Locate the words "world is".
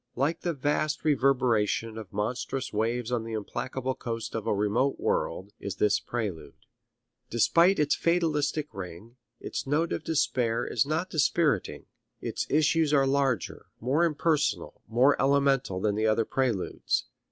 4.99-5.75